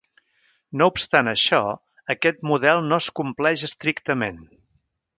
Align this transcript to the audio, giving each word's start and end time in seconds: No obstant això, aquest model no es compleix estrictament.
No 0.81 0.87
obstant 0.91 1.29
això, 1.33 1.59
aquest 2.15 2.41
model 2.53 2.83
no 2.89 3.01
es 3.05 3.13
compleix 3.23 3.67
estrictament. 3.71 4.43